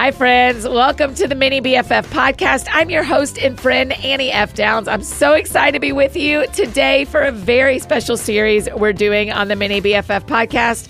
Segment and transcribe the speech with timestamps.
[0.00, 0.62] Hi, friends.
[0.62, 2.68] Welcome to the Mini BFF podcast.
[2.70, 4.54] I'm your host and friend, Annie F.
[4.54, 4.86] Downs.
[4.86, 9.32] I'm so excited to be with you today for a very special series we're doing
[9.32, 10.86] on the Mini BFF podcast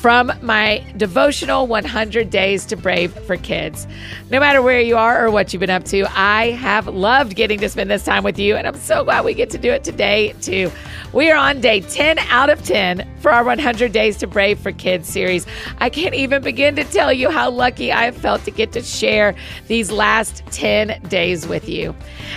[0.00, 3.86] from my devotional 100 Days to Brave for Kids.
[4.30, 7.60] No matter where you are or what you've been up to, I have loved getting
[7.60, 9.84] to spend this time with you, and I'm so glad we get to do it
[9.84, 10.70] today, too.
[11.12, 14.72] We are on day 10 out of 10 for our 100 Days to Brave for
[14.72, 15.46] Kids series.
[15.78, 18.82] I can't even begin to tell you how lucky I have felt to get to
[18.82, 19.34] share
[19.68, 21.94] these last 10 days with you.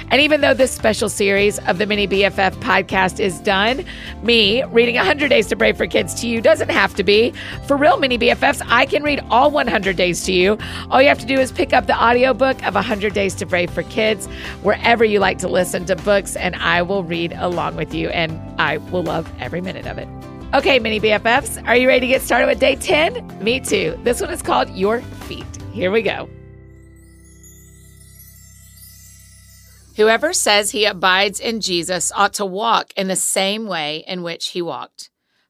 [0.10, 3.86] And even though this special series of the Mini BFF podcast is done,
[4.22, 7.34] me reading 100 Days to Brave for Kids to you doesn't have to be.
[7.68, 10.58] For real Mini BFFs, I can read all 100 days to you.
[10.90, 13.72] All you have to do is pick up the audiobook of 100 Days to Brave
[13.72, 14.28] for Kids
[14.62, 18.40] wherever you like to listen to books, and I will read along with you, and
[18.60, 20.08] I will love every minute of it.
[20.54, 23.44] Okay, Mini BFFs, are you ready to get started with day 10?
[23.44, 24.00] Me too.
[24.04, 25.63] This one is called Your Feet.
[25.74, 26.30] Here we go.
[29.96, 34.50] Whoever says he abides in Jesus ought to walk in the same way in which
[34.50, 35.10] he walked.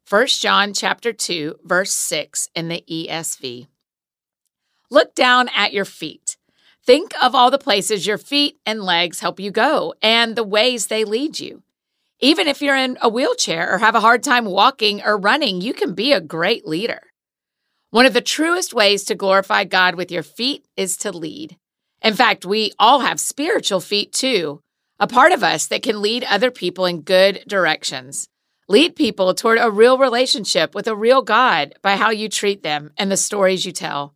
[0.09, 3.67] 1 John chapter 2 verse 6 in the ESV.
[4.89, 6.38] Look down at your feet.
[6.85, 10.88] Think of all the places your feet and legs help you go and the ways
[10.88, 11.63] they lead you.
[12.19, 15.73] Even if you're in a wheelchair or have a hard time walking or running, you
[15.73, 17.12] can be a great leader.
[17.94, 21.58] One of the truest ways to glorify God with your feet is to lead.
[22.02, 24.61] In fact, we all have spiritual feet too,
[25.00, 28.27] a part of us that can lead other people in good directions.
[28.67, 32.89] Lead people toward a real relationship with a real God by how you treat them
[32.97, 34.16] and the stories you tell.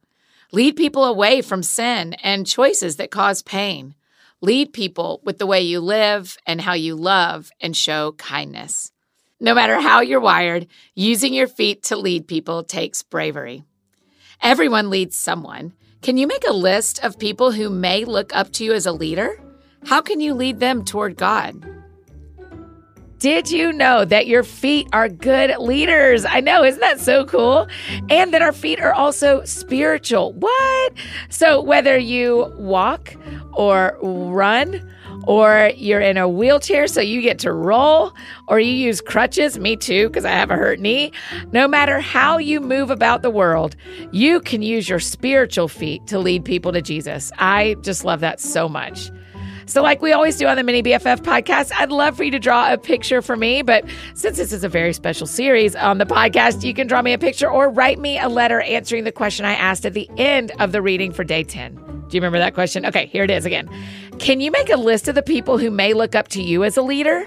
[0.52, 3.94] Lead people away from sin and choices that cause pain.
[4.42, 8.92] Lead people with the way you live and how you love and show kindness.
[9.40, 13.64] No matter how you're wired, using your feet to lead people takes bravery.
[14.42, 15.74] Everyone leads someone.
[16.02, 18.92] Can you make a list of people who may look up to you as a
[18.92, 19.40] leader?
[19.86, 21.64] How can you lead them toward God?
[23.20, 26.26] Did you know that your feet are good leaders?
[26.26, 27.68] I know, isn't that so cool?
[28.10, 30.34] And that our feet are also spiritual.
[30.34, 30.94] What?
[31.30, 33.16] So, whether you walk
[33.54, 34.88] or run,
[35.28, 38.14] or you're in a wheelchair so you get to roll,
[38.48, 41.12] or you use crutches, me too, because I have a hurt knee.
[41.52, 43.76] No matter how you move about the world,
[44.12, 47.32] you can use your spiritual feet to lead people to Jesus.
[47.38, 49.12] I just love that so much.
[49.66, 52.40] So, like we always do on the Mini BFF podcast, I'd love for you to
[52.40, 53.62] draw a picture for me.
[53.64, 53.84] But
[54.14, 57.18] since this is a very special series on the podcast, you can draw me a
[57.18, 60.72] picture or write me a letter answering the question I asked at the end of
[60.72, 61.87] the reading for day 10.
[62.10, 62.86] Do you remember that question?
[62.86, 63.70] Okay, here it is again.
[64.20, 66.78] Can you make a list of the people who may look up to you as
[66.78, 67.26] a leader?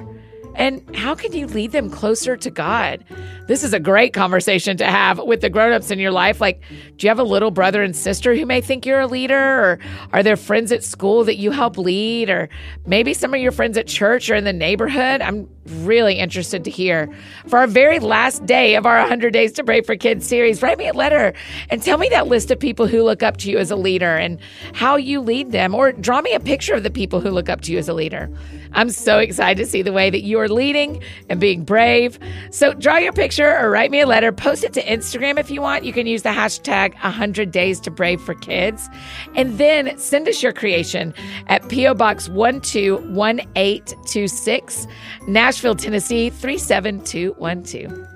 [0.54, 3.04] And how can you lead them closer to God?
[3.46, 6.40] This is a great conversation to have with the grown-ups in your life.
[6.40, 6.62] Like,
[6.96, 9.34] do you have a little brother and sister who may think you're a leader?
[9.36, 9.78] Or
[10.12, 12.30] are there friends at school that you help lead?
[12.30, 12.48] Or
[12.86, 15.20] maybe some of your friends at church or in the neighborhood?
[15.20, 17.08] I'm really interested to hear.
[17.46, 20.78] For our very last day of our 100 Days to Brave for Kids series, write
[20.78, 21.32] me a letter
[21.70, 24.16] and tell me that list of people who look up to you as a leader
[24.16, 24.38] and
[24.74, 25.74] how you lead them.
[25.74, 27.94] Or draw me a picture of the people who look up to you as a
[27.94, 28.30] leader.
[28.72, 32.18] I'm so excited to see the way that you are leading and being brave.
[32.50, 34.30] So draw your picture or write me a letter.
[34.32, 35.84] Post it to Instagram if you want.
[35.84, 38.88] You can use the hashtag 100 Days to Brave for Kids.
[39.34, 41.14] And then send us your creation
[41.48, 41.94] at P.O.
[41.94, 44.86] Box 121826,
[45.28, 48.06] Nashville, Tennessee 37212.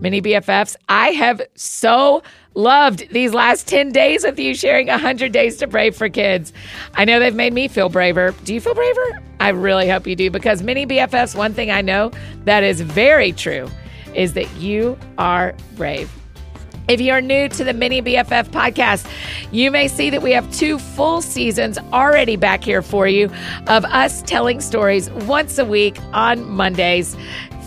[0.00, 2.22] Mini BFFs, I have so
[2.54, 6.52] loved these last 10 days with you sharing 100 days to brave for kids.
[6.94, 8.34] I know they've made me feel braver.
[8.44, 9.29] Do you feel braver?
[9.40, 12.12] I really hope you do because Mini BFFs, one thing I know
[12.44, 13.68] that is very true
[14.14, 16.10] is that you are brave.
[16.88, 19.08] If you are new to the Mini BFF podcast,
[19.52, 23.30] you may see that we have two full seasons already back here for you
[23.68, 27.16] of us telling stories once a week on Mondays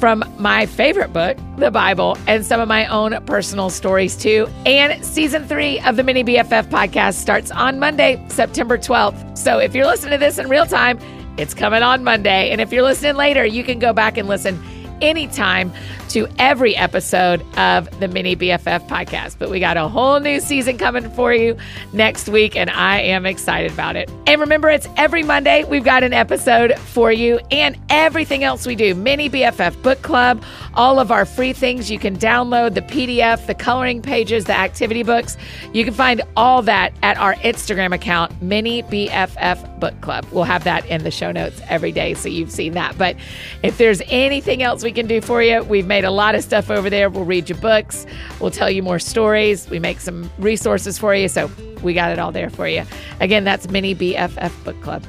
[0.03, 4.49] from my favorite book, the Bible, and some of my own personal stories too.
[4.65, 9.37] And season three of the Mini BFF podcast starts on Monday, September 12th.
[9.37, 10.99] So if you're listening to this in real time,
[11.37, 12.51] it's coming on Monday.
[12.51, 14.61] And if you're listening later, you can go back and listen
[15.01, 15.71] anytime
[16.13, 19.37] to every episode of the Mini BFF podcast.
[19.39, 21.57] But we got a whole new season coming for you
[21.91, 24.11] next week, and I am excited about it.
[24.27, 25.63] And remember, it's every Monday.
[25.63, 30.43] We've got an episode for you and everything else we do Mini BFF Book Club,
[30.75, 31.89] all of our free things.
[31.89, 35.35] You can download the PDF, the coloring pages, the activity books.
[35.73, 40.27] You can find all that at our Instagram account, Mini BFF Book Club.
[40.31, 42.99] We'll have that in the show notes every day, so you've seen that.
[42.99, 43.15] But
[43.63, 46.69] if there's anything else we can do for you, we've made a lot of stuff
[46.69, 47.09] over there.
[47.09, 48.05] We'll read your books.
[48.39, 49.69] We'll tell you more stories.
[49.69, 51.27] We make some resources for you.
[51.27, 51.49] So
[51.81, 52.83] we got it all there for you.
[53.19, 55.03] Again, that's Mini BFF Book Club.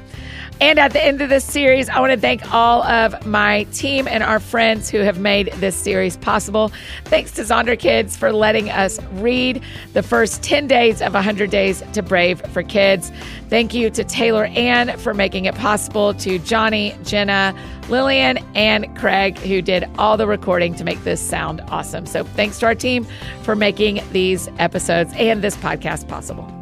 [0.61, 4.07] And at the end of this series, I want to thank all of my team
[4.07, 6.71] and our friends who have made this series possible.
[7.05, 9.63] Thanks to Zonderkidz for letting us read
[9.93, 13.11] the first 10 days of 100 Days to Brave for Kids.
[13.51, 17.55] Thank you to Taylor Ann for making it possible, to Johnny, Jenna,
[17.89, 22.07] Lillian, and Craig, who did all the recording to make this sound awesome.
[22.07, 23.07] So thanks to our team
[23.43, 26.54] for making these episodes and this podcast possible.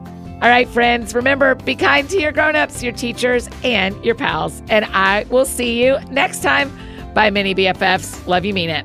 [0.42, 4.60] All right, friends, remember be kind to your grown-ups, your teachers, and your pals.
[4.68, 6.76] And I will see you next time.
[7.14, 8.26] Bye, mini BFFs.
[8.26, 8.84] Love you, mean it.